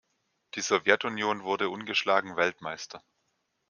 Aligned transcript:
Die 0.55 0.61
Sowjetunion 0.61 1.43
wurde 1.43 1.69
ungeschlagen 1.69 2.35
Weltmeister. 2.35 3.03